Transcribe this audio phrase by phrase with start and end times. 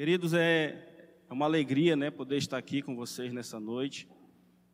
[0.00, 4.08] Queridos, é, é uma alegria né, poder estar aqui com vocês nessa noite.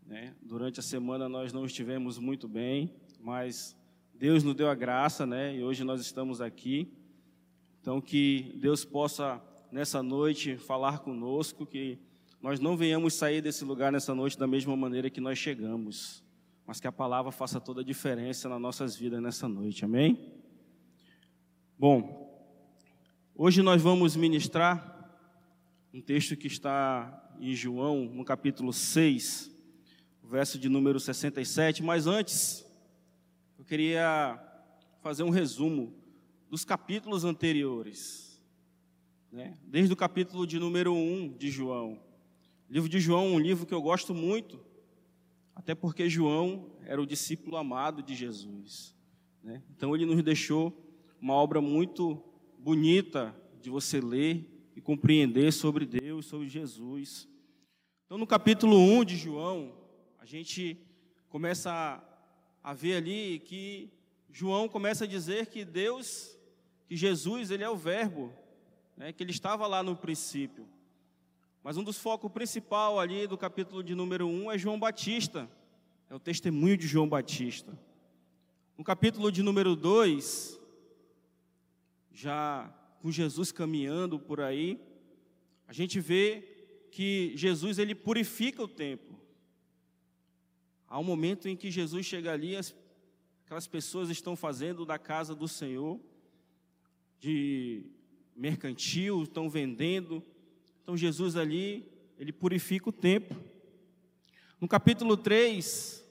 [0.06, 0.32] Né?
[0.40, 3.76] Durante a semana nós não estivemos muito bem, mas
[4.14, 6.88] Deus nos deu a graça né, e hoje nós estamos aqui.
[7.80, 9.42] Então, que Deus possa
[9.72, 11.98] nessa noite falar conosco, que
[12.40, 16.22] nós não venhamos sair desse lugar nessa noite da mesma maneira que nós chegamos,
[16.64, 20.36] mas que a palavra faça toda a diferença nas nossas vidas nessa noite, amém?
[21.76, 22.48] Bom,
[23.34, 24.95] hoje nós vamos ministrar
[25.96, 29.50] um texto que está em João, no capítulo 6,
[30.22, 31.82] verso de número 67.
[31.82, 32.66] Mas antes,
[33.58, 34.38] eu queria
[35.00, 35.94] fazer um resumo
[36.50, 38.38] dos capítulos anteriores.
[39.32, 39.56] Né?
[39.64, 41.98] Desde o capítulo de número 1 de João.
[42.68, 44.60] O livro de João é um livro que eu gosto muito,
[45.54, 48.94] até porque João era o discípulo amado de Jesus.
[49.42, 49.62] Né?
[49.74, 50.78] Então ele nos deixou
[51.18, 52.22] uma obra muito
[52.58, 57.26] bonita de você ler e compreender sobre Deus, sobre Jesus.
[58.04, 59.74] Então, no capítulo 1 de João,
[60.18, 60.78] a gente
[61.30, 62.04] começa
[62.62, 63.90] a, ver ali que
[64.30, 66.38] João começa a dizer que Deus,
[66.86, 68.30] que Jesus, ele é o Verbo,
[68.96, 70.68] né, que ele estava lá no princípio.
[71.64, 75.50] Mas um dos focos principal ali do capítulo de número 1 é João Batista,
[76.10, 77.76] é o testemunho de João Batista.
[78.76, 80.60] No capítulo de número 2,
[82.12, 82.72] já
[83.06, 84.80] com Jesus caminhando por aí,
[85.68, 86.42] a gente vê
[86.90, 89.16] que Jesus ele purifica o templo.
[90.88, 92.74] Há um momento em que Jesus chega ali, as,
[93.44, 96.00] aquelas pessoas estão fazendo da casa do Senhor
[97.20, 97.84] de
[98.34, 100.20] mercantil, estão vendendo.
[100.82, 103.40] Então Jesus ali, ele purifica o templo.
[104.60, 106.04] No capítulo 3,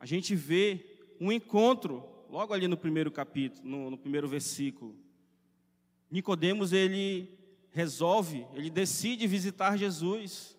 [0.00, 5.03] a gente vê um encontro, logo ali no primeiro capítulo, no, no primeiro versículo,
[6.14, 7.28] Nicodemos ele
[7.72, 10.56] resolve, ele decide visitar Jesus.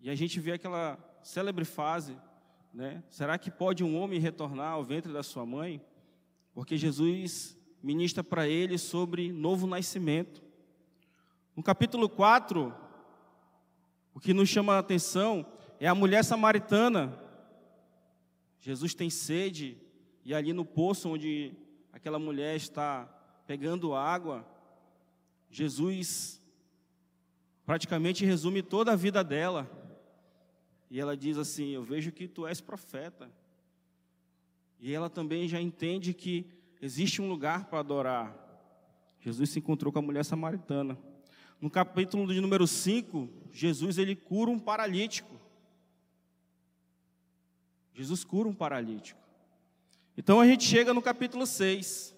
[0.00, 2.18] E a gente vê aquela célebre fase,
[2.74, 3.04] né?
[3.08, 5.80] Será que pode um homem retornar ao ventre da sua mãe?
[6.52, 10.42] Porque Jesus ministra para ele sobre novo nascimento.
[11.54, 12.74] No capítulo 4,
[14.12, 15.46] o que nos chama a atenção
[15.78, 17.16] é a mulher samaritana.
[18.58, 19.78] Jesus tem sede,
[20.24, 21.52] e ali no poço onde
[21.92, 23.08] aquela mulher está
[23.46, 24.46] pegando água,
[25.50, 26.40] Jesus
[27.64, 29.70] praticamente resume toda a vida dela.
[30.90, 33.30] E ela diz assim: Eu vejo que tu és profeta.
[34.80, 36.46] E ela também já entende que
[36.80, 38.36] existe um lugar para adorar.
[39.20, 40.98] Jesus se encontrou com a mulher samaritana.
[41.60, 45.40] No capítulo de número 5, Jesus ele cura um paralítico.
[47.94, 49.20] Jesus cura um paralítico.
[50.16, 52.11] Então a gente chega no capítulo 6.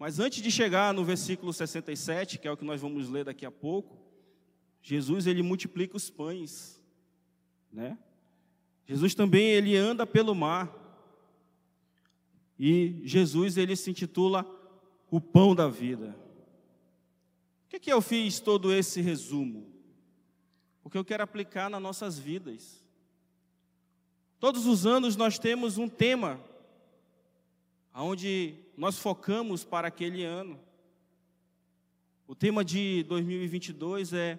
[0.00, 3.44] Mas antes de chegar no versículo 67, que é o que nós vamos ler daqui
[3.44, 3.98] a pouco,
[4.80, 6.82] Jesus ele multiplica os pães,
[7.70, 7.98] né?
[8.86, 10.74] Jesus também ele anda pelo mar.
[12.58, 14.46] E Jesus ele se intitula
[15.10, 16.16] o pão da vida.
[17.64, 19.70] Por que, que eu fiz todo esse resumo?
[20.82, 22.82] Porque eu quero aplicar nas nossas vidas.
[24.38, 26.42] Todos os anos nós temos um tema
[27.94, 30.58] onde nós focamos para aquele ano.
[32.26, 34.38] O tema de 2022 é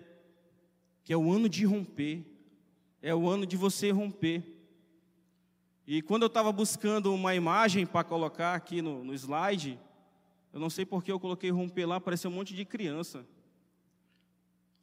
[1.04, 2.24] que é o ano de romper,
[3.02, 4.44] é o ano de você romper.
[5.86, 9.80] E quando eu estava buscando uma imagem para colocar aqui no, no slide,
[10.54, 13.26] eu não sei porque eu coloquei romper lá, parecia um monte de criança.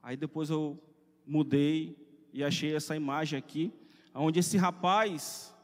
[0.03, 0.83] Aí depois eu
[1.27, 1.97] mudei
[2.33, 3.73] e achei essa imagem aqui,
[4.15, 5.55] onde esse rapaz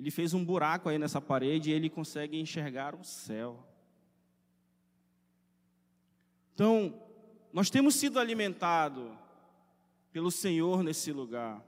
[0.00, 3.62] ele fez um buraco aí nessa parede e ele consegue enxergar o céu.
[6.54, 6.98] Então,
[7.52, 9.12] nós temos sido alimentados
[10.10, 11.62] pelo Senhor nesse lugar.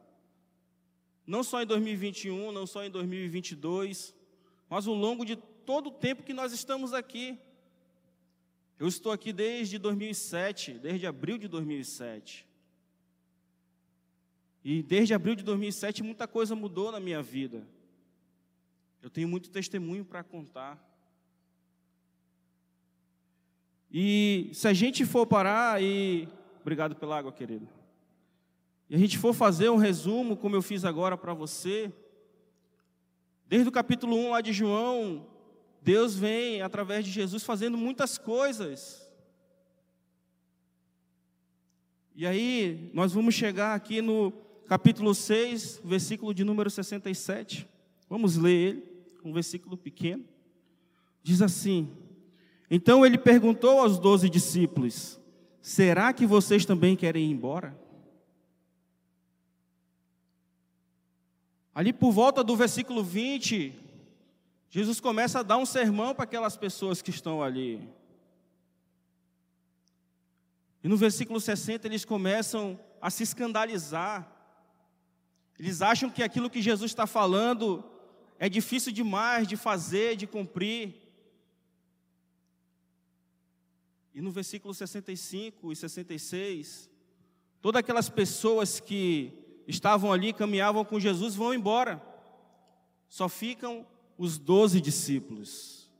[1.26, 4.14] Não só em 2021, não só em 2022,
[4.66, 7.38] mas ao longo de todo o tempo que nós estamos aqui.
[8.78, 12.48] Eu estou aqui desde 2007, desde abril de 2007.
[14.64, 17.68] E desde abril de 2007 muita coisa mudou na minha vida.
[19.02, 20.80] Eu tenho muito testemunho para contar.
[23.90, 26.28] E se a gente for parar e.
[26.60, 27.68] Obrigado pela água, querido.
[28.88, 31.92] E a gente for fazer um resumo, como eu fiz agora para você,
[33.48, 35.26] desde o capítulo 1 lá de João,
[35.82, 39.10] Deus vem, através de Jesus, fazendo muitas coisas.
[42.14, 44.30] E aí, nós vamos chegar aqui no
[44.68, 47.68] capítulo 6, versículo de número 67.
[48.08, 48.91] Vamos ler ele
[49.24, 50.24] um versículo pequeno,
[51.22, 51.90] diz assim:
[52.70, 55.20] Então ele perguntou aos doze discípulos:
[55.60, 57.80] Será que vocês também querem ir embora?
[61.74, 63.74] Ali por volta do versículo 20,
[64.68, 67.88] Jesus começa a dar um sermão para aquelas pessoas que estão ali.
[70.82, 74.30] E no versículo 60 eles começam a se escandalizar.
[75.58, 77.84] Eles acham que aquilo que Jesus está falando
[78.38, 80.94] é difícil demais de fazer, de cumprir.
[84.14, 86.90] E no versículo 65 e 66,
[87.60, 89.32] todas aquelas pessoas que
[89.66, 92.02] estavam ali, caminhavam com Jesus, vão embora.
[93.08, 93.86] Só ficam
[94.18, 95.90] os doze discípulos.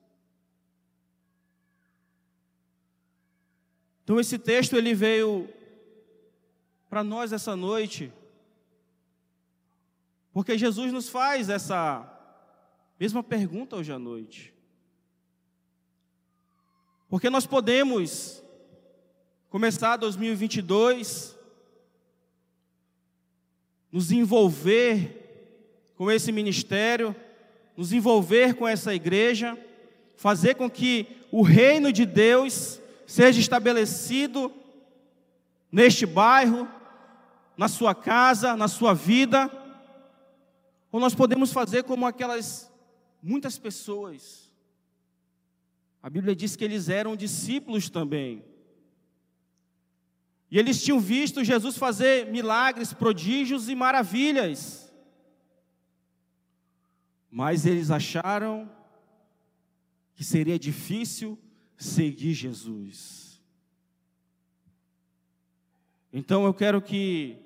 [4.05, 5.49] Então esse texto ele veio
[6.91, 8.13] para nós essa noite,
[10.33, 12.12] porque Jesus nos faz essa
[13.03, 14.55] mesma pergunta hoje à noite.
[17.09, 18.41] Porque nós podemos
[19.51, 21.37] começar 2022
[23.91, 27.13] nos envolver com esse ministério,
[27.77, 29.59] nos envolver com essa igreja,
[30.17, 34.53] fazer com que o reino de Deus seja estabelecido
[35.73, 36.69] neste bairro,
[37.57, 39.51] na sua casa, na sua vida,
[40.93, 42.71] ou nós podemos fazer como aquelas
[43.23, 44.53] muitas pessoas.
[46.03, 48.45] A Bíblia diz que eles eram discípulos também.
[50.51, 54.93] E eles tinham visto Jesus fazer milagres, prodígios e maravilhas.
[57.31, 58.71] Mas eles acharam
[60.15, 61.39] que seria difícil
[61.77, 63.41] seguir Jesus.
[66.13, 67.39] Então eu quero que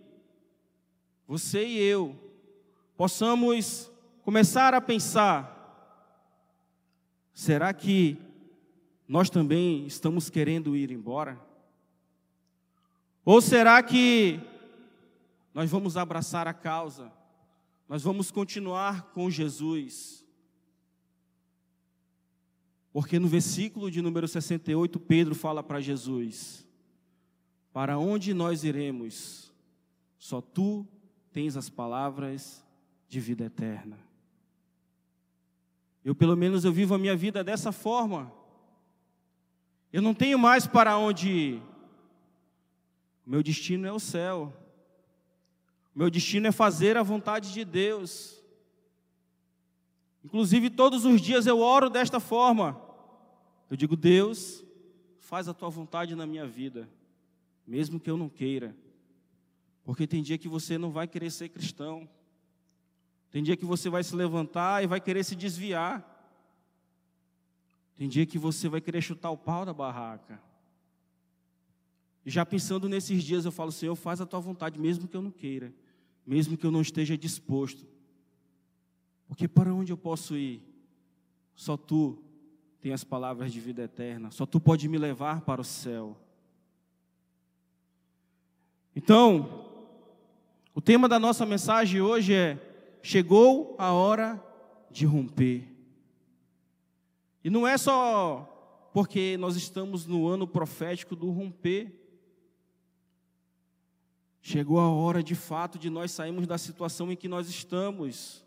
[1.29, 2.19] você e eu
[2.97, 3.91] possamos
[4.23, 5.56] começar a pensar:
[7.37, 8.17] será que
[9.07, 11.39] nós também estamos querendo ir embora?
[13.23, 14.41] Ou será que
[15.53, 17.13] nós vamos abraçar a causa?
[17.87, 20.25] Nós vamos continuar com Jesus?
[22.91, 26.67] Porque no versículo de número 68, Pedro fala para Jesus:
[27.71, 29.53] Para onde nós iremos?
[30.19, 30.89] Só tu
[31.33, 32.65] tens as palavras
[33.07, 34.06] de vida eterna.
[36.07, 38.33] Eu, pelo menos, eu vivo a minha vida dessa forma.
[39.93, 41.63] Eu não tenho mais para onde ir.
[43.27, 44.55] Meu destino é o céu.
[45.93, 48.41] Meu destino é fazer a vontade de Deus.
[50.25, 52.81] Inclusive, todos os dias eu oro desta forma.
[53.69, 54.65] Eu digo, Deus,
[55.19, 56.89] faz a tua vontade na minha vida,
[57.67, 58.77] mesmo que eu não queira.
[59.83, 62.09] Porque tem dia que você não vai querer ser cristão.
[63.37, 66.03] Tem dia que você vai se levantar e vai querer se desviar.
[67.95, 70.41] Tem dia que você vai querer chutar o pau da barraca.
[72.25, 75.21] E já pensando nesses dias, eu falo, Senhor, faz a tua vontade, mesmo que eu
[75.21, 75.71] não queira,
[76.27, 77.87] mesmo que eu não esteja disposto.
[79.29, 80.63] Porque para onde eu posso ir?
[81.55, 82.17] Só tu
[82.81, 86.17] tem as palavras de vida eterna, só tu pode me levar para o céu.
[88.95, 89.69] Então,
[90.75, 92.73] o tema da nossa mensagem hoje é:
[93.07, 94.43] chegou a hora
[94.91, 95.73] de romper.
[97.45, 98.53] E não é só
[98.93, 102.03] porque nós estamos no ano profético do romper,
[104.49, 108.45] Chegou a hora de fato de nós sairmos da situação em que nós estamos,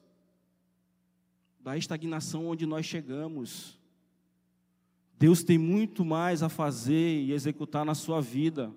[1.59, 3.77] da estagnação onde nós chegamos.
[5.17, 8.73] Deus tem muito mais a fazer e executar na sua vida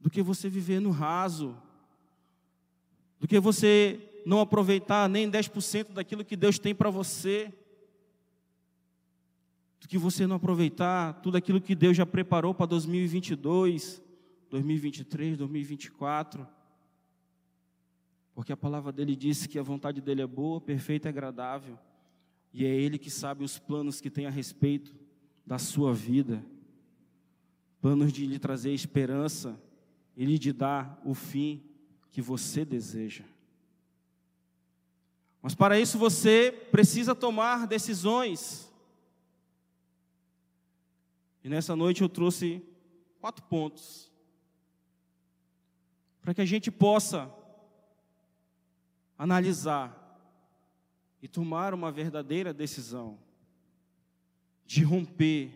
[0.00, 1.60] do que você viver no raso,
[3.22, 7.54] do que você não aproveitar nem 10% daquilo que Deus tem para você,
[9.80, 14.02] do que você não aproveitar tudo aquilo que Deus já preparou para 2022
[14.50, 16.46] 2023, 2024.
[18.34, 21.78] Porque a palavra dele diz que a vontade dele é boa, perfeita e agradável.
[22.52, 24.92] E é ele que sabe os planos que tem a respeito
[25.46, 26.44] da sua vida.
[27.80, 29.56] Planos de lhe trazer esperança
[30.16, 31.62] e lhe de dar o fim
[32.12, 33.24] que você deseja.
[35.40, 38.70] Mas para isso você precisa tomar decisões.
[41.42, 42.62] E nessa noite eu trouxe
[43.20, 44.12] quatro pontos
[46.20, 47.34] para que a gente possa
[49.18, 49.98] analisar
[51.20, 53.18] e tomar uma verdadeira decisão
[54.66, 55.50] de romper,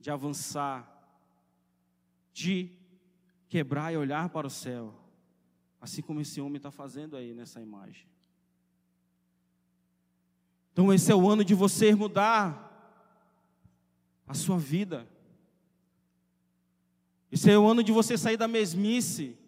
[0.00, 0.92] de avançar,
[2.32, 2.70] de
[3.48, 4.94] quebrar e olhar para o céu,
[5.86, 8.08] assim como esse homem está fazendo aí nessa imagem.
[10.72, 12.64] Então, esse é o ano de você mudar
[14.26, 15.08] a sua vida.
[17.30, 19.38] Esse é o ano de você sair da mesmice.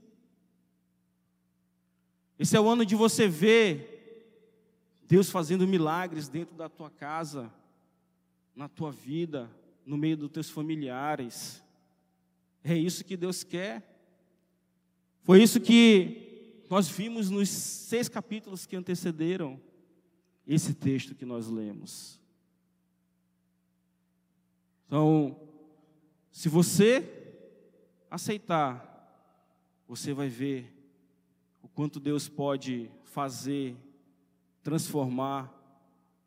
[2.39, 4.23] Esse é o ano de você ver
[5.09, 7.53] Deus fazendo milagres dentro da tua casa,
[8.55, 9.51] na tua vida,
[9.85, 11.61] no meio dos teus familiares.
[12.63, 13.99] É isso que Deus quer.
[15.29, 16.18] Foi isso que
[16.69, 19.61] nós vimos nos seis capítulos que antecederam
[20.47, 22.21] esse texto que nós lemos.
[24.87, 25.39] Então,
[26.31, 27.05] se você
[28.11, 28.87] aceitar,
[29.87, 30.75] você vai ver
[31.63, 33.77] o quanto Deus pode fazer,
[34.63, 35.55] transformar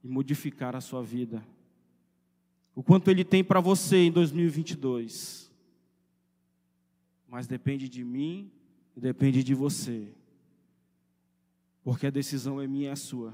[0.04, 1.46] e modificar a sua vida.
[2.76, 5.52] O quanto Ele tem para você em 2022.
[7.28, 8.52] Mas depende de mim
[8.96, 10.14] e depende de você.
[11.84, 13.34] Porque a decisão é minha e é sua.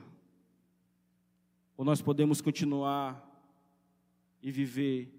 [1.76, 3.24] Ou nós podemos continuar
[4.42, 5.18] e viver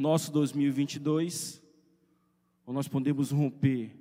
[0.00, 1.62] nosso 2022,
[2.66, 3.94] ou nós podemos romper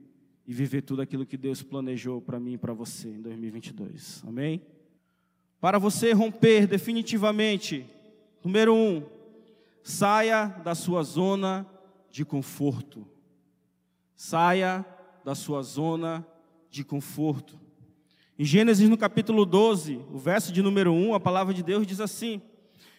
[0.48, 4.24] e viver tudo aquilo que Deus planejou para mim e para você em 2022.
[4.26, 4.62] Amém?
[5.60, 7.86] Para você romper definitivamente,
[8.44, 9.04] número um,
[9.84, 11.68] saia da sua zona
[12.10, 13.06] de conforto.
[14.16, 14.86] Saia
[15.26, 16.26] da sua zona
[16.72, 17.60] de conforto.
[18.40, 22.00] Em Gênesis no capítulo 12, o verso de número 1, a palavra de Deus diz
[22.00, 22.42] assim: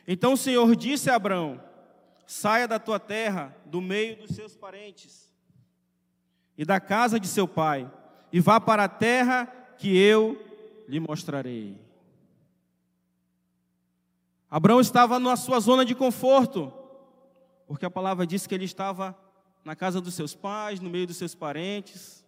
[0.06, 1.58] Então o Senhor disse a Abraão:
[2.26, 5.32] Saia da tua terra, do meio dos seus parentes
[6.58, 7.90] e da casa de seu pai,
[8.30, 9.46] e vá para a terra
[9.78, 10.38] que eu
[10.86, 11.80] lhe mostrarei.
[14.50, 16.70] Abraão estava na sua zona de conforto,
[17.66, 19.16] porque a palavra diz que ele estava
[19.64, 22.19] na casa dos seus pais, no meio dos seus parentes.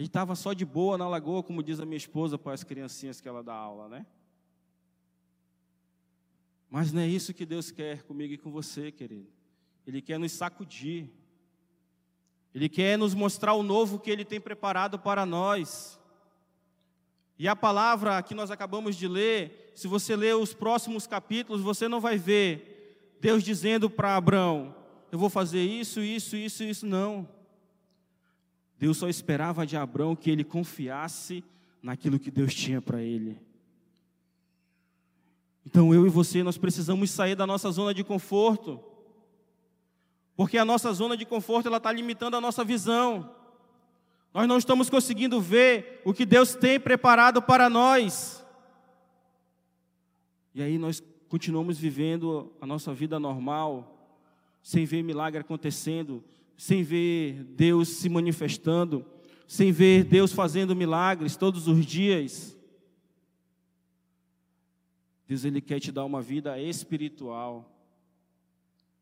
[0.00, 3.20] Ele estava só de boa na lagoa, como diz a minha esposa para as criancinhas
[3.20, 4.06] que ela dá aula, né?
[6.70, 9.28] Mas não é isso que Deus quer comigo e com você, querido.
[9.86, 11.10] Ele quer nos sacudir.
[12.54, 16.00] Ele quer nos mostrar o novo que Ele tem preparado para nós.
[17.38, 21.88] E a palavra que nós acabamos de ler, se você ler os próximos capítulos, você
[21.88, 24.74] não vai ver Deus dizendo para Abraão:
[25.12, 26.86] Eu vou fazer isso, isso, isso, isso.
[26.86, 27.28] Não.
[28.80, 31.44] Deus só esperava de Abraão que ele confiasse
[31.82, 33.38] naquilo que Deus tinha para ele.
[35.66, 38.82] Então eu e você, nós precisamos sair da nossa zona de conforto.
[40.34, 43.36] Porque a nossa zona de conforto ela está limitando a nossa visão.
[44.32, 48.42] Nós não estamos conseguindo ver o que Deus tem preparado para nós.
[50.54, 54.24] E aí nós continuamos vivendo a nossa vida normal,
[54.62, 56.24] sem ver milagre acontecendo,
[56.60, 59.02] sem ver Deus se manifestando,
[59.46, 62.54] sem ver Deus fazendo milagres todos os dias.
[65.26, 67.74] Deus ele quer te dar uma vida espiritual.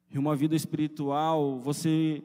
[0.08, 2.22] E uma vida espiritual, você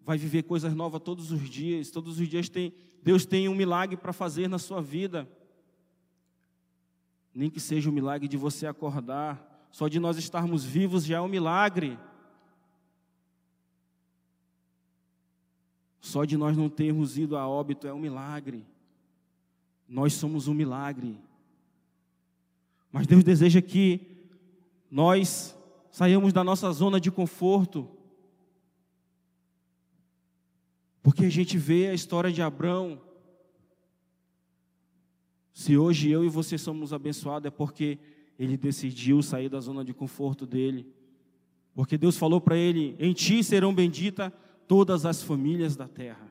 [0.00, 1.90] vai viver coisas novas todos os dias.
[1.90, 2.72] Todos os dias tem
[3.02, 5.28] Deus tem um milagre para fazer na sua vida.
[7.34, 11.20] Nem que seja o milagre de você acordar, só de nós estarmos vivos já é
[11.20, 11.98] um milagre.
[16.06, 18.64] Só de nós não termos ido a óbito é um milagre.
[19.88, 21.18] Nós somos um milagre.
[22.92, 24.00] Mas Deus deseja que
[24.88, 25.58] nós
[25.90, 27.88] saiamos da nossa zona de conforto.
[31.02, 33.00] Porque a gente vê a história de Abraão.
[35.52, 37.98] Se hoje eu e você somos abençoados, é porque
[38.38, 40.86] ele decidiu sair da zona de conforto dele.
[41.74, 44.30] Porque Deus falou para ele: Em ti serão benditas
[44.66, 46.30] todas as famílias da terra.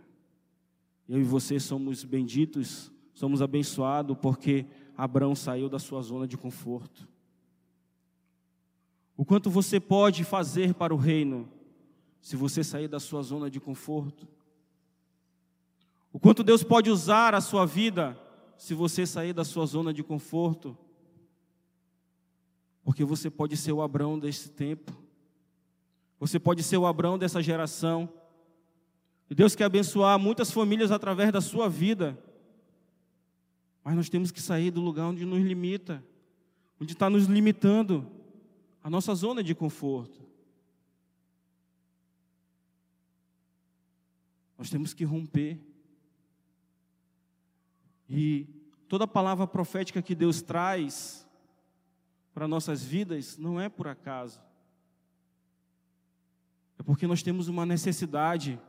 [1.07, 4.65] Eu e você somos benditos, somos abençoados porque
[4.97, 7.07] Abraão saiu da sua zona de conforto.
[9.17, 11.47] O quanto você pode fazer para o reino
[12.21, 14.27] se você sair da sua zona de conforto?
[16.11, 18.19] O quanto Deus pode usar a sua vida
[18.57, 20.77] se você sair da sua zona de conforto?
[22.83, 24.91] Porque você pode ser o Abraão desse tempo.
[26.19, 28.09] Você pode ser o Abraão dessa geração.
[29.29, 32.17] E Deus quer abençoar muitas famílias através da sua vida.
[33.84, 36.03] Mas nós temos que sair do lugar onde nos limita,
[36.79, 38.10] onde está nos limitando,
[38.84, 40.24] a nossa zona de conforto.
[44.58, 45.60] Nós temos que romper.
[48.08, 48.48] E
[48.88, 51.27] toda palavra profética que Deus traz
[52.34, 54.41] para nossas vidas não é por acaso.
[56.77, 58.60] É porque nós temos uma necessidade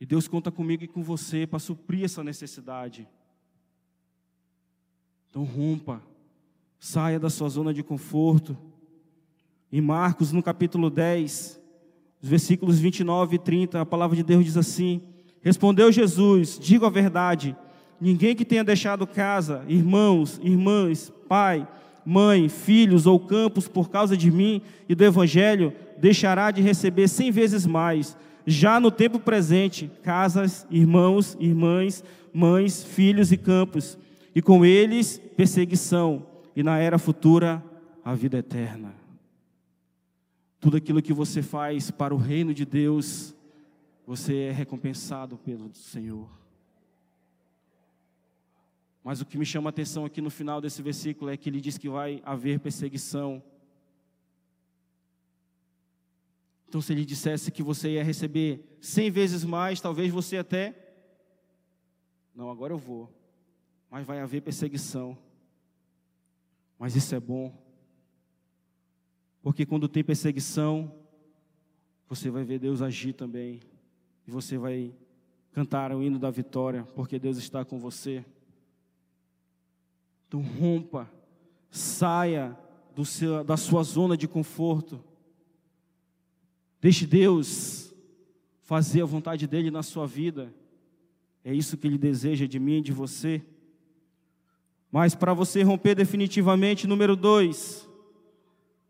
[0.00, 3.08] e Deus conta comigo e com você para suprir essa necessidade.
[5.28, 6.02] Então rompa,
[6.80, 8.56] Saia da sua zona de conforto.
[9.72, 11.60] Em Marcos, no capítulo 10,
[12.22, 15.02] os versículos 29 e 30, a palavra de Deus diz assim:
[15.42, 17.56] Respondeu Jesus: Digo a verdade,
[18.00, 21.66] ninguém que tenha deixado casa, irmãos, irmãs, pai,
[22.04, 27.32] mãe, filhos ou campos por causa de mim e do evangelho, deixará de receber cem
[27.32, 28.16] vezes mais,
[28.48, 32.02] já no tempo presente, casas, irmãos, irmãs,
[32.32, 33.98] mães, filhos e campos,
[34.34, 36.26] e com eles perseguição,
[36.56, 37.62] e na era futura
[38.02, 38.94] a vida eterna.
[40.58, 43.34] Tudo aquilo que você faz para o reino de Deus,
[44.06, 46.28] você é recompensado pelo Senhor.
[49.04, 51.60] Mas o que me chama a atenção aqui no final desse versículo é que ele
[51.60, 53.42] diz que vai haver perseguição.
[56.68, 60.74] Então, se ele dissesse que você ia receber cem vezes mais, talvez você até.
[62.34, 63.10] Não, agora eu vou.
[63.90, 65.16] Mas vai haver perseguição.
[66.78, 67.52] Mas isso é bom.
[69.40, 70.94] Porque quando tem perseguição,
[72.06, 73.60] você vai ver Deus agir também.
[74.26, 74.94] E você vai
[75.52, 78.22] cantar o hino da vitória, porque Deus está com você.
[80.26, 81.10] Então rompa,
[81.70, 82.56] saia
[83.04, 85.02] seu, da sua zona de conforto.
[86.80, 87.94] Deixe Deus
[88.62, 90.52] fazer a vontade dEle na sua vida.
[91.44, 93.42] É isso que Ele deseja de mim e de você.
[94.90, 97.88] Mas para você romper definitivamente, número dois,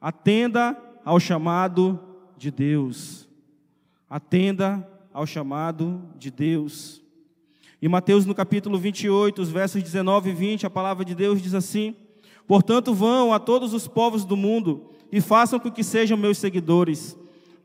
[0.00, 1.98] atenda ao chamado
[2.36, 3.28] de Deus.
[4.08, 7.02] Atenda ao chamado de Deus.
[7.80, 11.54] Em Mateus, no capítulo 28, os versos 19 e 20, a palavra de Deus diz
[11.54, 11.94] assim:
[12.46, 17.16] Portanto, vão a todos os povos do mundo e façam com que sejam meus seguidores,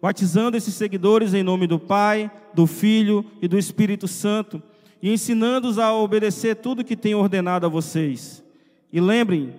[0.03, 4.61] batizando esses seguidores em nome do Pai, do Filho e do Espírito Santo,
[5.01, 8.43] e ensinando-os a obedecer tudo que tenho ordenado a vocês.
[8.91, 9.55] E lembrem,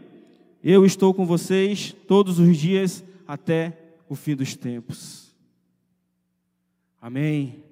[0.63, 5.35] eu estou com vocês todos os dias até o fim dos tempos.
[7.01, 7.65] Amém.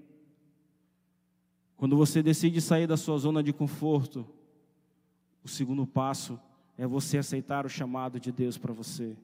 [1.76, 4.26] Quando você decide sair da sua zona de conforto,
[5.44, 6.40] o segundo passo
[6.78, 9.14] é você aceitar o chamado de Deus para você.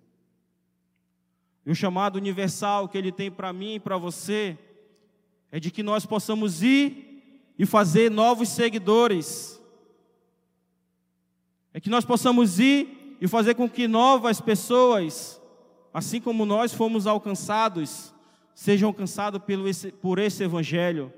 [1.68, 4.56] E o chamado universal que Ele tem para mim e para você
[5.52, 9.60] é de que nós possamos ir e fazer novos seguidores.
[11.74, 15.38] É que nós possamos ir e fazer com que novas pessoas,
[15.92, 18.14] assim como nós fomos alcançados,
[18.54, 19.38] sejam alcançados
[20.00, 21.12] por esse Evangelho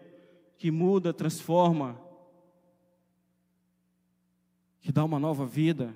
[0.59, 1.97] que muda, transforma,
[4.81, 5.95] que dá uma nova vida.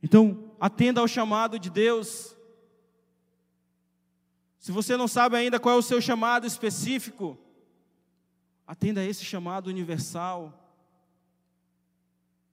[0.00, 2.36] Então, atenda ao chamado de Deus.
[4.58, 7.38] Se você não sabe ainda qual é o seu chamado específico,
[8.66, 10.54] atenda a esse chamado universal.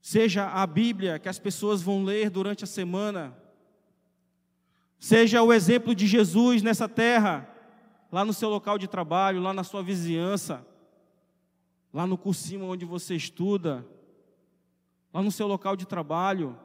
[0.00, 3.36] Seja a Bíblia que as pessoas vão ler durante a semana,
[4.98, 7.46] seja o exemplo de Jesus nessa terra,
[8.10, 10.66] lá no seu local de trabalho, lá na sua vizinhança,
[11.92, 13.86] lá no cursinho onde você estuda,
[15.12, 16.58] lá no seu local de trabalho.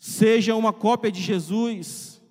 [0.00, 2.22] Seja uma cópia de Jesus.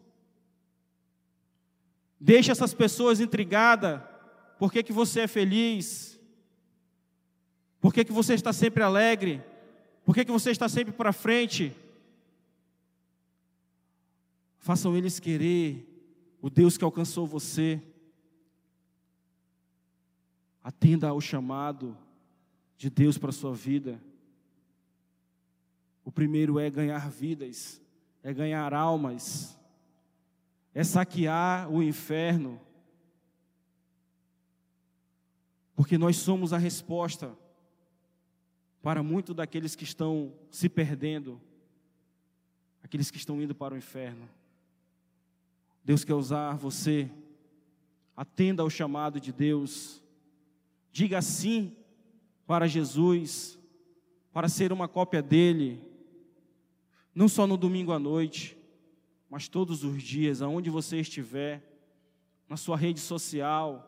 [2.20, 4.02] Deixe essas pessoas intrigadas.
[4.58, 6.20] Por que, que você é feliz?
[7.80, 9.44] Por que, que você está sempre alegre?
[10.04, 11.72] Por que, que você está sempre para frente?
[14.58, 15.86] Façam eles querer
[16.42, 17.80] o Deus que alcançou você.
[20.64, 21.96] Atenda ao chamado
[22.76, 24.02] de Deus para a sua vida.
[26.10, 27.80] O primeiro é ganhar vidas,
[28.24, 29.56] é ganhar almas,
[30.74, 32.60] é saquear o inferno.
[35.76, 37.38] Porque nós somos a resposta
[38.82, 41.39] para muitos daqueles que estão se perdendo,
[42.82, 44.28] aqueles que estão indo para o inferno.
[45.86, 47.08] Deus quer usar você.
[48.17, 50.02] Atenda ao chamado de Deus.
[50.91, 51.78] Diga sim
[52.48, 53.60] para Jesus,
[54.34, 55.88] para ser uma cópia dele.
[57.13, 58.58] Não só no domingo à noite,
[59.30, 61.63] mas todos os dias, aonde você estiver,
[62.48, 63.86] na sua rede social,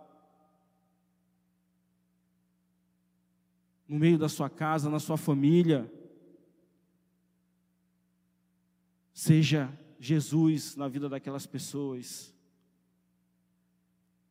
[3.87, 5.91] no meio da sua casa, na sua família.
[9.13, 12.33] Seja Jesus na vida daquelas pessoas.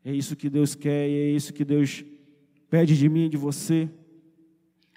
[0.03, 2.03] É isso que Deus quer e é isso que Deus
[2.70, 3.90] pede de mim e de você.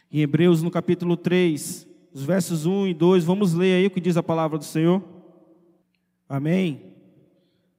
[0.10, 4.00] Em Hebreus, no capítulo 3, os versos 1 e 2, vamos ler aí o que
[4.00, 5.04] diz a palavra do Senhor.
[6.30, 6.94] Amém.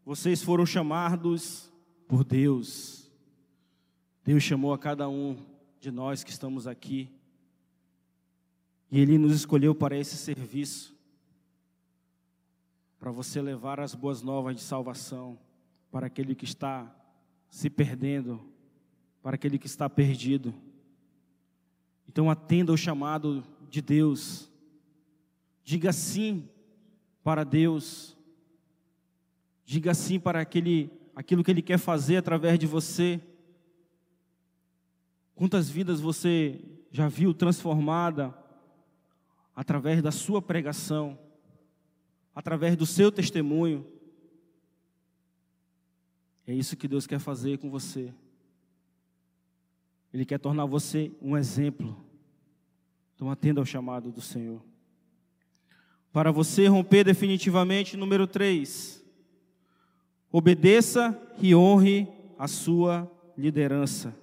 [0.05, 1.73] Vocês foram chamados
[2.09, 3.09] por Deus.
[4.25, 5.37] Deus chamou a cada um
[5.81, 7.09] de nós que estamos aqui.
[8.90, 10.97] E Ele nos escolheu para esse serviço,
[12.99, 15.38] para você levar as boas novas de salvação
[15.92, 16.92] para aquele que está
[17.49, 18.40] se perdendo,
[19.23, 20.53] para aquele que está perdido.
[22.09, 23.44] Então atenda o chamado
[23.75, 24.49] de Deus,
[25.65, 26.49] diga sim
[27.25, 28.17] para Deus,
[29.65, 33.21] diga sim para aquele, aquilo que Ele quer fazer através de você.
[35.35, 36.61] Quantas vidas você
[36.93, 38.33] já viu transformada
[39.57, 41.19] através da sua pregação,
[42.33, 43.85] através do seu testemunho?
[46.47, 48.15] É isso que Deus quer fazer com você.
[50.13, 52.13] Ele quer tornar você um exemplo.
[53.14, 54.62] Então atenda ao chamado do Senhor.
[56.12, 59.03] Para você romper definitivamente, número 3.
[60.31, 64.14] Obedeça e honre a sua liderança.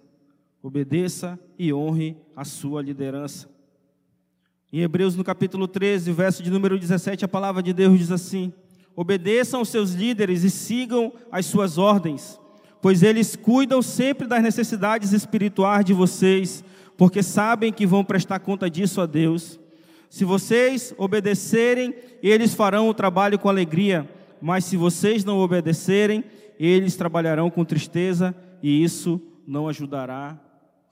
[0.62, 3.50] Obedeça e honre a sua liderança.
[4.72, 8.54] Em Hebreus, no capítulo 13, verso de número 17, a palavra de Deus diz assim:
[8.96, 12.40] Obedeçam aos seus líderes e sigam as suas ordens,
[12.82, 16.64] pois eles cuidam sempre das necessidades espirituais de vocês,
[16.98, 19.60] porque sabem que vão prestar conta disso a Deus.
[20.10, 24.10] Se vocês obedecerem, eles farão o trabalho com alegria,
[24.42, 26.24] mas se vocês não obedecerem,
[26.60, 30.40] eles trabalharão com tristeza, e isso não ajudará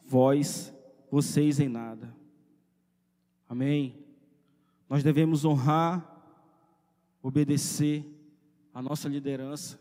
[0.05, 0.73] vós,
[1.11, 2.15] vocês em nada.
[3.47, 3.95] Amém.
[4.89, 6.03] Nós devemos honrar,
[7.21, 8.03] obedecer
[8.73, 9.79] a nossa liderança.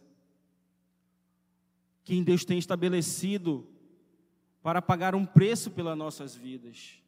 [2.04, 3.66] Quem Deus tem estabelecido
[4.68, 7.00] para pagar um preço pelas nossas vidas.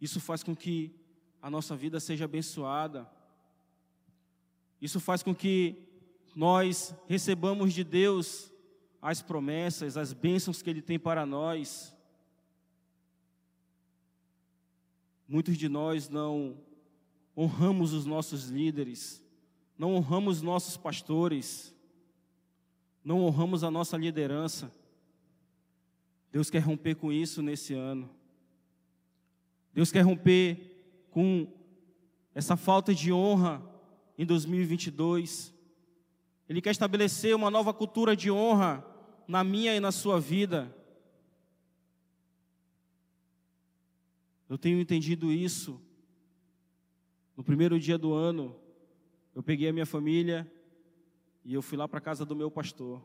[0.00, 0.94] Isso faz com que
[1.42, 3.10] a nossa vida seja abençoada.
[4.80, 5.74] Isso faz com que
[6.36, 8.52] nós recebamos de Deus
[9.02, 11.92] as promessas, as bênçãos que Ele tem para nós.
[15.26, 16.62] Muitos de nós não
[17.36, 19.20] honramos os nossos líderes,
[19.76, 21.74] não honramos nossos pastores,
[23.02, 24.75] não honramos a nossa liderança.
[26.36, 28.10] Deus quer romper com isso nesse ano.
[29.72, 31.50] Deus quer romper com
[32.34, 33.62] essa falta de honra
[34.18, 35.50] em 2022.
[36.46, 38.84] Ele quer estabelecer uma nova cultura de honra
[39.26, 40.76] na minha e na sua vida.
[44.46, 45.80] Eu tenho entendido isso.
[47.34, 48.54] No primeiro dia do ano,
[49.34, 50.46] eu peguei a minha família
[51.42, 53.02] e eu fui lá para a casa do meu pastor.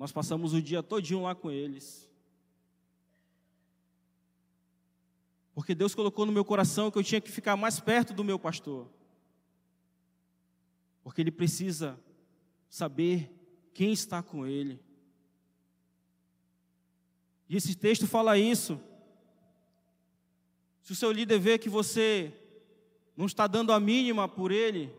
[0.00, 2.10] Nós passamos o dia todinho lá com eles.
[5.54, 8.38] Porque Deus colocou no meu coração que eu tinha que ficar mais perto do meu
[8.38, 8.88] pastor.
[11.02, 12.00] Porque ele precisa
[12.66, 13.30] saber
[13.74, 14.80] quem está com ele.
[17.46, 18.80] E esse texto fala isso.
[20.80, 22.32] Se o seu líder vê que você
[23.14, 24.90] não está dando a mínima por ele,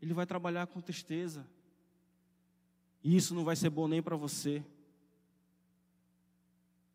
[0.00, 1.46] ele vai trabalhar com tristeza.
[3.02, 4.62] E isso não vai ser bom nem para você.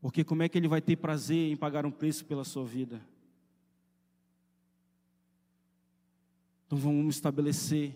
[0.01, 3.01] Porque como é que ele vai ter prazer em pagar um preço pela sua vida?
[6.67, 7.95] Então vamos estabelecer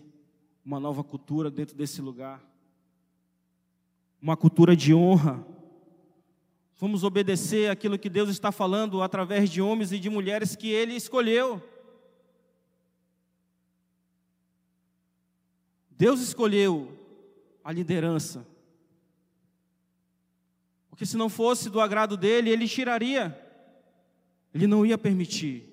[0.64, 2.42] uma nova cultura dentro desse lugar.
[4.22, 5.46] Uma cultura de honra.
[6.76, 10.94] Vamos obedecer aquilo que Deus está falando através de homens e de mulheres que Ele
[10.94, 11.62] escolheu.
[15.90, 16.97] Deus escolheu
[17.68, 18.46] a liderança.
[20.88, 23.38] Porque se não fosse do agrado dele, ele tiraria.
[24.54, 25.68] Ele não ia permitir.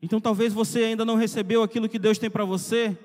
[0.00, 2.98] Então talvez você ainda não recebeu aquilo que Deus tem para você,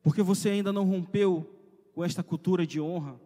[0.00, 1.52] porque você ainda não rompeu
[1.96, 3.20] com esta cultura de honra,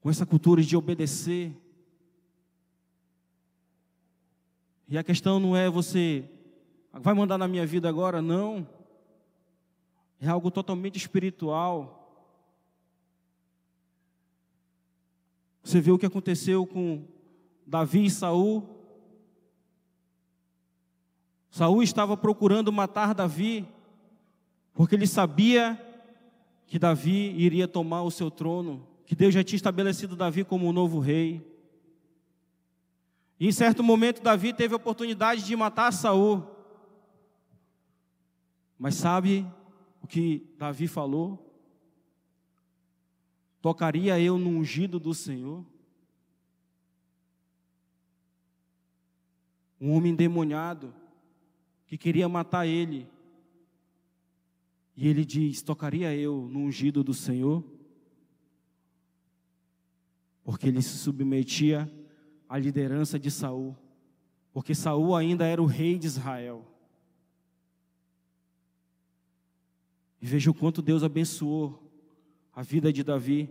[0.00, 1.52] com essa cultura de obedecer.
[4.88, 6.24] E a questão não é você
[6.92, 8.66] vai mandar na minha vida agora, não.
[10.20, 11.94] É algo totalmente espiritual.
[15.62, 17.04] Você vê o que aconteceu com
[17.66, 18.66] Davi e Saul.
[21.50, 23.68] Saul estava procurando matar Davi,
[24.72, 25.78] porque ele sabia
[26.66, 30.72] que Davi iria tomar o seu trono, que Deus já tinha estabelecido Davi como o
[30.72, 31.57] novo rei.
[33.40, 36.44] E em certo momento Davi teve a oportunidade de matar Saul.
[38.78, 39.46] Mas sabe
[40.02, 41.44] o que Davi falou?
[43.60, 45.64] Tocaria eu no ungido do Senhor?
[49.80, 50.92] Um homem endemoniado
[51.86, 53.08] que queria matar ele.
[54.96, 57.64] E ele diz: Tocaria eu no ungido do Senhor?
[60.42, 61.92] Porque ele se submetia
[62.48, 63.76] à liderança de Saul.
[64.52, 66.64] Porque Saul ainda era o rei de Israel.
[70.20, 71.82] E veja o quanto Deus abençoou
[72.52, 73.48] a vida de Davi,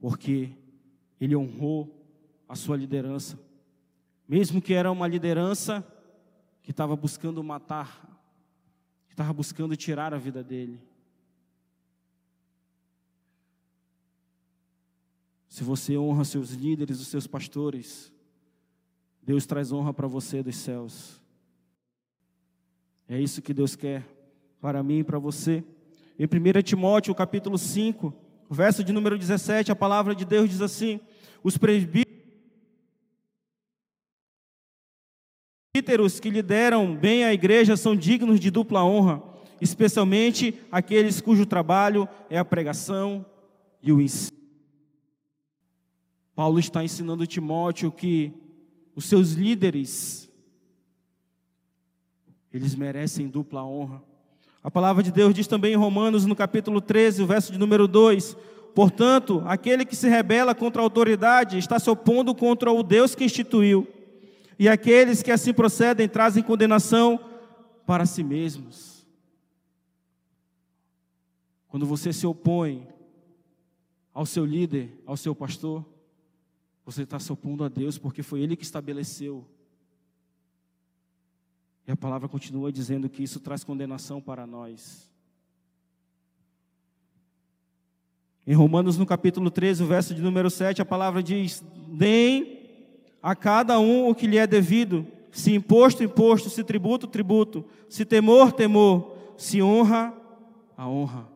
[0.00, 0.52] porque
[1.20, 2.04] ele honrou
[2.48, 3.38] a sua liderança.
[4.28, 5.86] Mesmo que era uma liderança
[6.62, 8.12] que estava buscando matar
[9.12, 10.80] que estava buscando tirar a vida dele.
[15.46, 18.10] Se você honra seus líderes, os seus pastores,
[19.22, 21.20] Deus traz honra para você dos céus.
[23.08, 24.04] É isso que Deus quer
[24.60, 25.62] para mim e para você.
[26.18, 28.12] Em 1 Timóteo, capítulo 5,
[28.50, 31.00] verso de número 17, a palavra de Deus diz assim:
[31.42, 32.08] Os presbíteros
[36.20, 39.22] que lideram bem a igreja são dignos de dupla honra,
[39.60, 43.24] especialmente aqueles cujo trabalho é a pregação
[43.80, 44.36] e o ensino.
[46.34, 48.32] Paulo está ensinando Timóteo que
[48.94, 50.22] os seus líderes
[52.52, 54.02] eles merecem dupla honra.
[54.62, 57.88] A palavra de Deus diz também em Romanos, no capítulo 13, o verso de número
[57.88, 58.36] 2:
[58.74, 63.24] Portanto, aquele que se rebela contra a autoridade está se opondo contra o Deus que
[63.24, 63.88] instituiu
[64.58, 67.18] e aqueles que assim procedem trazem condenação
[67.86, 69.04] para si mesmos.
[71.68, 72.86] Quando você se opõe
[74.12, 75.84] ao seu líder, ao seu pastor,
[76.84, 79.46] você está se opondo a Deus, porque foi Ele que estabeleceu.
[81.86, 85.10] E a palavra continua dizendo que isso traz condenação para nós.
[88.46, 92.60] Em Romanos, no capítulo 13, o verso de número 7, a palavra diz: Nem
[93.22, 98.04] a cada um o que lhe é devido, se imposto, imposto, se tributo, tributo, se
[98.04, 100.12] temor, temor, se honra,
[100.76, 101.28] a honra.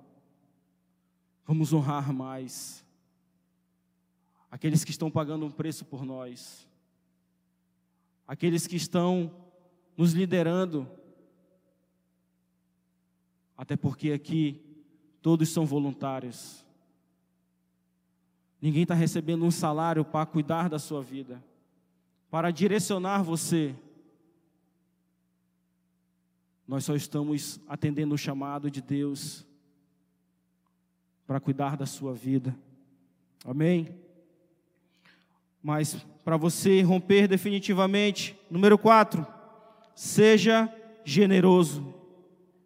[1.46, 2.85] Vamos honrar mais
[4.50, 6.68] aqueles que estão pagando um preço por nós,
[8.26, 9.30] aqueles que estão
[9.96, 10.88] nos liderando,
[13.56, 14.62] até porque aqui
[15.22, 16.64] todos são voluntários.
[18.60, 21.42] Ninguém está recebendo um salário para cuidar da sua vida
[22.30, 23.74] para direcionar você.
[26.66, 29.46] Nós só estamos atendendo o chamado de Deus
[31.26, 32.54] para cuidar da sua vida.
[33.44, 33.98] Amém?
[35.66, 39.26] Mas para você romper definitivamente, número 4,
[39.96, 40.72] seja
[41.04, 41.92] generoso.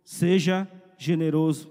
[0.04, 1.70] Seja generoso.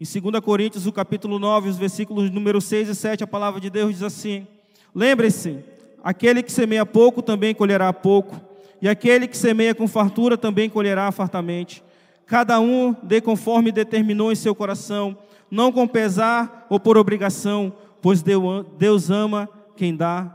[0.00, 3.68] Em 2 Coríntios, o capítulo 9, os versículos número 6 e 7, a palavra de
[3.68, 4.46] Deus diz assim:
[4.94, 5.64] Lembre-se
[6.00, 8.40] Aquele que semeia pouco também colherá pouco,
[8.80, 11.82] e aquele que semeia com fartura também colherá fartamente.
[12.24, 15.18] Cada um dê conforme determinou em seu coração,
[15.50, 20.28] não com pesar ou por obrigação, pois Deus ama quem dá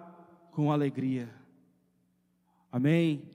[0.51, 1.33] com alegria.
[2.71, 3.29] Amém.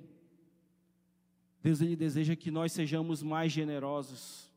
[1.63, 4.51] Deus ele deseja que nós sejamos mais generosos.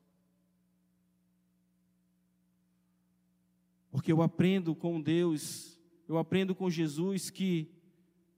[3.90, 7.70] Porque eu aprendo com Deus eu aprendo com Jesus que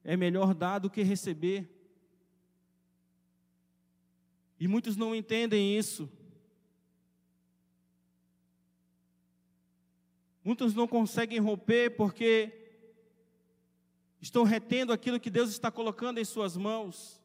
[0.02, 1.70] é melhor dar do que receber.
[4.58, 6.10] E muitos não entendem isso.
[10.42, 12.59] Muitos não conseguem romper porque
[14.20, 17.20] estão retendo aquilo que Deus está colocando em suas mãos.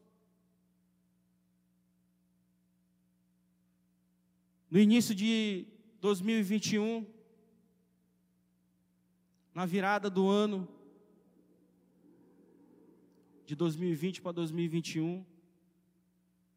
[4.70, 5.66] No início de
[6.00, 7.06] 2021,
[9.54, 10.68] na virada do ano
[13.44, 15.24] de 2020 para 2021,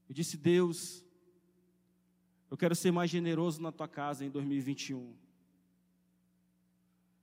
[0.07, 1.05] eu disse: Deus,
[2.49, 5.13] eu quero ser mais generoso na tua casa em 2021.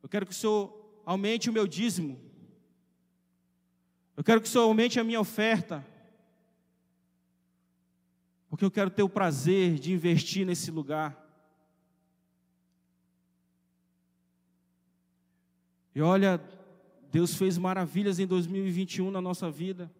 [0.03, 2.26] Eu quero que o Senhor aumente o meu dízimo.
[4.17, 5.85] Eu quero que o Senhor aumente a minha oferta.
[8.49, 11.23] Porque eu quero ter o prazer de investir nesse lugar.
[15.95, 16.41] E olha,
[17.11, 19.91] Deus fez maravilhas em 2021 na nossa vida.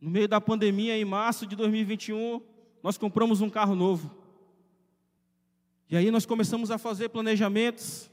[0.00, 2.42] No meio da pandemia, em março de 2021,
[2.82, 4.16] nós compramos um carro novo.
[5.88, 8.10] E aí nós começamos a fazer planejamentos.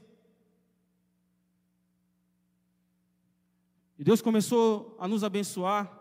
[3.98, 5.92] E Deus começou a nos abençoar.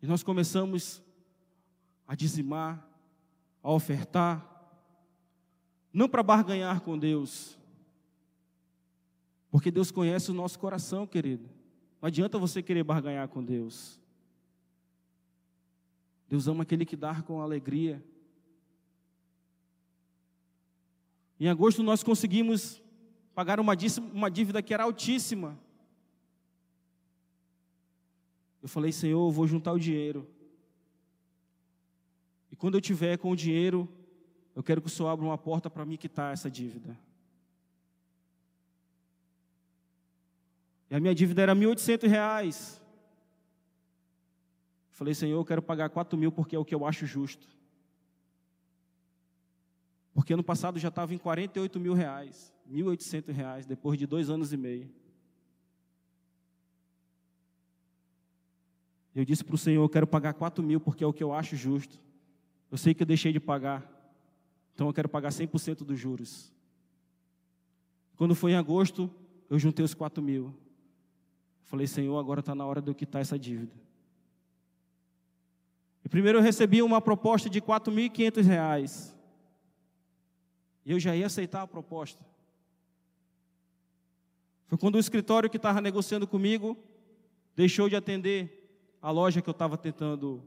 [0.00, 1.02] E nós começamos
[2.06, 2.86] a dizimar,
[3.62, 4.46] a ofertar,
[5.92, 7.58] não para barganhar com Deus,
[9.50, 11.50] porque Deus conhece o nosso coração, querido.
[12.00, 14.00] Não adianta você querer barganhar com Deus.
[16.28, 18.02] Deus ama aquele que dá com alegria.
[21.38, 22.80] Em agosto nós conseguimos
[23.34, 23.74] pagar uma
[24.30, 25.58] dívida que era altíssima.
[28.62, 30.28] Eu falei, Senhor, eu vou juntar o dinheiro.
[32.52, 33.88] E quando eu tiver com o dinheiro,
[34.54, 36.98] eu quero que o Senhor abra uma porta para me quitar essa dívida.
[40.90, 42.80] E a minha dívida era R$ 1.800.
[44.90, 47.48] Falei, Senhor, eu quero pagar 4 mil porque é o que eu acho justo.
[50.12, 54.52] Porque ano passado já estava em 48 mil reais, 1.800 reais, depois de dois anos
[54.52, 54.90] e meio.
[59.14, 61.32] Eu disse para o Senhor, eu quero pagar 4 mil porque é o que eu
[61.32, 62.00] acho justo.
[62.70, 63.84] Eu sei que eu deixei de pagar,
[64.72, 66.52] então eu quero pagar 100% dos juros.
[68.16, 69.10] Quando foi em agosto,
[69.48, 70.54] eu juntei os 4 mil.
[71.64, 73.74] Falei, Senhor, agora está na hora de eu quitar essa dívida.
[76.04, 79.16] E primeiro eu recebi uma proposta de 4.500 reais.
[80.84, 82.24] E eu já ia aceitar a proposta.
[84.70, 86.78] Foi quando o escritório que estava negociando comigo
[87.56, 88.70] deixou de atender
[89.02, 90.40] a loja que eu estava tentando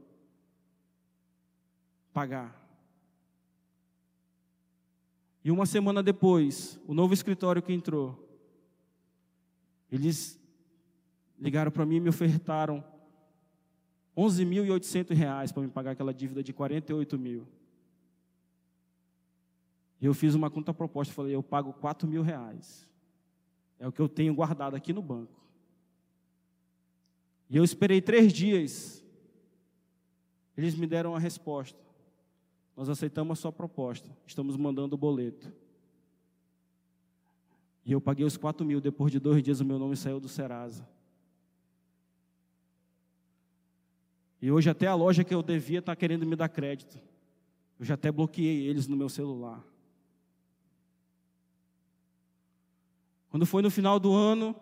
[2.10, 2.58] pagar.
[5.44, 8.26] E uma semana depois, o novo escritório que entrou,
[9.92, 10.40] eles
[11.38, 12.82] ligaram para mim e me ofertaram
[14.16, 17.46] 11.800 reais para me pagar aquela dívida de 48 mil.
[20.00, 22.88] E eu fiz uma contraproposta, falei, eu pago 4 mil reais.
[23.84, 25.44] É o que eu tenho guardado aqui no banco.
[27.50, 29.04] E eu esperei três dias.
[30.56, 31.78] Eles me deram a resposta.
[32.74, 34.08] Nós aceitamos a sua proposta.
[34.26, 35.52] Estamos mandando o boleto.
[37.84, 38.80] E eu paguei os 4 mil.
[38.80, 40.88] Depois de dois dias, o meu nome saiu do Serasa.
[44.40, 46.98] E hoje até a loja que eu devia está querendo me dar crédito.
[47.78, 49.62] Eu já até bloqueei eles no meu celular.
[53.34, 54.54] Quando foi no final do ano,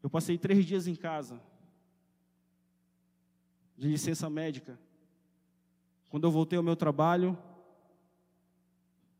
[0.00, 1.42] eu passei três dias em casa,
[3.76, 4.78] de licença médica.
[6.08, 7.36] Quando eu voltei ao meu trabalho,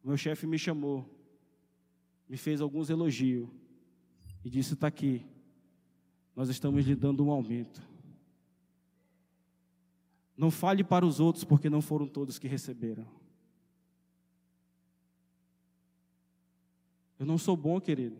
[0.05, 1.13] meu chefe me chamou,
[2.29, 3.49] me fez alguns elogios
[4.45, 5.27] e disse: está aqui,
[6.37, 7.83] nós estamos lhe dando um aumento.
[10.37, 13.18] Não fale para os outros, porque não foram todos que receberam.
[17.19, 18.17] Eu não sou bom, querido.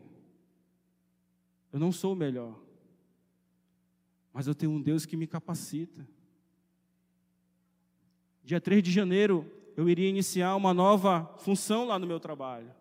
[1.73, 2.59] Eu não sou o melhor.
[4.33, 6.07] Mas eu tenho um Deus que me capacita.
[8.43, 12.75] Dia 3 de janeiro, eu iria iniciar uma nova função lá no meu trabalho.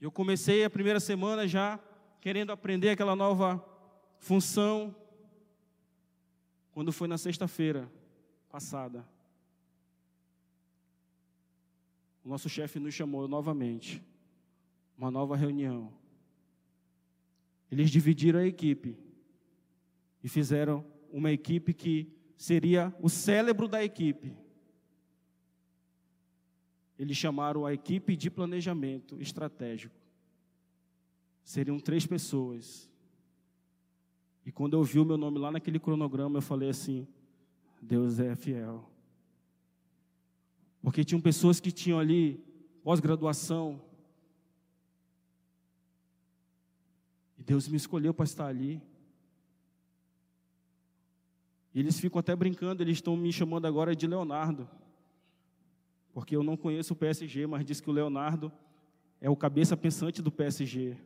[0.00, 1.78] Eu comecei a primeira semana já
[2.20, 3.64] querendo aprender aquela nova
[4.18, 4.94] função.
[6.72, 7.90] Quando foi na sexta-feira
[8.48, 9.06] passada,
[12.24, 14.02] o nosso chefe nos chamou novamente,
[14.96, 15.92] uma nova reunião.
[17.70, 18.96] Eles dividiram a equipe
[20.22, 24.34] e fizeram uma equipe que seria o cérebro da equipe.
[26.98, 29.94] Eles chamaram a equipe de planejamento estratégico.
[31.42, 32.90] Seriam três pessoas.
[34.46, 37.06] E quando eu vi o meu nome lá naquele cronograma, eu falei assim:
[37.82, 38.93] Deus é fiel.
[40.84, 42.44] Porque tinham pessoas que tinham ali
[42.82, 43.80] pós-graduação.
[47.38, 48.82] E Deus me escolheu para estar ali.
[51.72, 54.68] E eles ficam até brincando, eles estão me chamando agora de Leonardo.
[56.12, 58.52] Porque eu não conheço o PSG, mas diz que o Leonardo
[59.22, 60.98] é o cabeça pensante do PSG.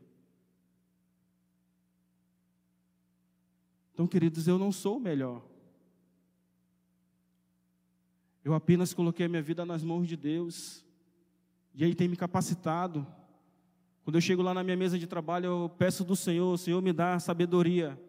[3.94, 5.47] Então, queridos, eu não sou o melhor.
[8.48, 10.82] Eu apenas coloquei a minha vida nas mãos de Deus.
[11.74, 13.06] E Ele tem me capacitado.
[14.02, 16.90] Quando eu chego lá na minha mesa de trabalho, eu peço do Senhor, Senhor me
[16.90, 18.00] dá sabedoria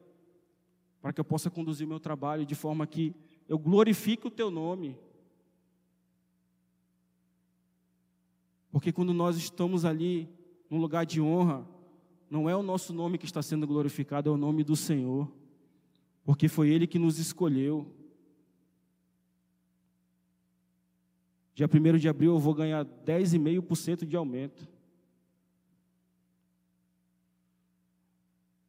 [1.02, 3.14] para que eu possa conduzir o meu trabalho de forma que
[3.50, 4.98] eu glorifique o teu nome.
[8.72, 10.30] Porque quando nós estamos ali
[10.70, 11.68] num lugar de honra,
[12.30, 15.30] não é o nosso nome que está sendo glorificado, é o nome do Senhor.
[16.24, 17.99] Porque foi Ele que nos escolheu.
[21.60, 24.66] Dia 1 de abril eu vou ganhar 10,5% de aumento.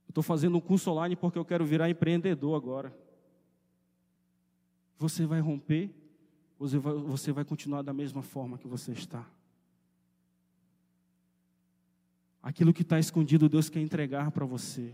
[0.08, 2.92] Estou fazendo um curso online porque eu quero virar empreendedor agora.
[4.98, 5.88] Você vai romper
[6.58, 9.24] ou você vai continuar da mesma forma que você está?
[12.42, 14.92] Aquilo que está escondido, Deus quer entregar para você.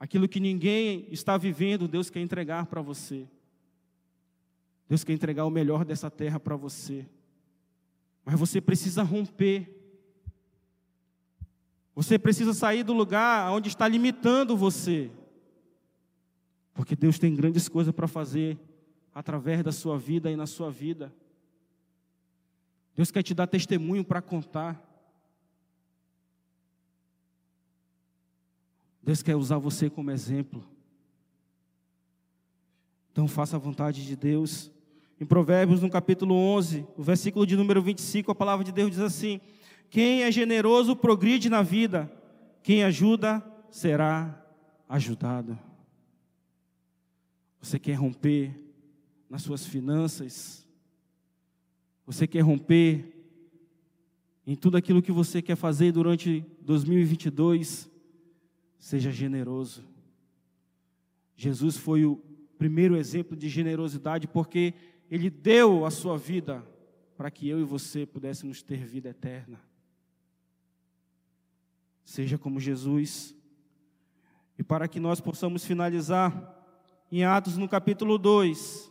[0.00, 3.28] Aquilo que ninguém está vivendo, Deus quer entregar para você.
[4.92, 7.08] Deus quer entregar o melhor dessa terra para você.
[8.26, 9.66] Mas você precisa romper.
[11.94, 15.10] Você precisa sair do lugar onde está limitando você.
[16.74, 18.60] Porque Deus tem grandes coisas para fazer
[19.14, 21.10] através da sua vida e na sua vida.
[22.94, 24.78] Deus quer te dar testemunho para contar.
[29.02, 30.62] Deus quer usar você como exemplo.
[33.10, 34.70] Então faça a vontade de Deus.
[35.22, 38.98] Em Provérbios, no capítulo 11, o versículo de número 25, a palavra de Deus diz
[38.98, 39.40] assim:
[39.88, 42.10] Quem é generoso progride na vida,
[42.60, 44.44] quem ajuda será
[44.88, 45.56] ajudado.
[47.60, 48.52] Você quer romper
[49.30, 50.66] nas suas finanças?
[52.04, 53.14] Você quer romper
[54.44, 57.88] em tudo aquilo que você quer fazer durante 2022?
[58.76, 59.84] Seja generoso.
[61.36, 62.20] Jesus foi o
[62.58, 64.74] primeiro exemplo de generosidade porque
[65.14, 66.66] ele deu a sua vida
[67.18, 69.60] para que eu e você pudéssemos ter vida eterna.
[72.02, 73.36] Seja como Jesus.
[74.58, 76.58] E para que nós possamos finalizar,
[77.10, 78.90] em Atos, no capítulo 2,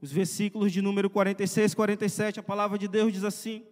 [0.00, 3.62] os versículos de número 46 e 47, a palavra de Deus diz assim: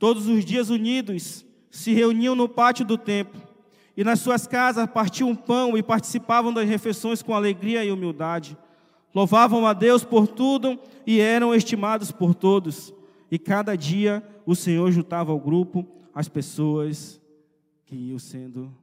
[0.00, 3.40] Todos os dias unidos se reuniam no pátio do templo,
[3.96, 8.58] e nas suas casas partiam pão e participavam das refeições com alegria e humildade.
[9.14, 12.92] Louvavam a Deus por tudo e eram estimados por todos.
[13.30, 17.20] E cada dia o Senhor juntava ao grupo as pessoas
[17.86, 18.74] que iam sendo